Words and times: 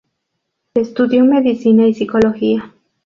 Estudió 0.73 1.23
medicina 1.25 1.85
y 1.85 1.93
psicología. 1.93 2.73